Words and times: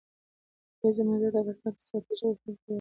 د 0.73 0.73
کلیزو 0.79 1.01
منظره 1.07 1.29
د 1.33 1.37
افغانستان 1.39 1.71
په 1.75 1.81
ستراتیژیک 1.85 2.23
اهمیت 2.23 2.43
کې 2.43 2.53
رول 2.53 2.57
لري. 2.65 2.69